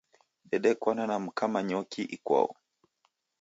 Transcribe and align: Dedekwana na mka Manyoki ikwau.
Dedekwana 0.49 1.03
na 1.09 1.17
mka 1.23 1.45
Manyoki 1.53 2.01
ikwau. 2.15 2.49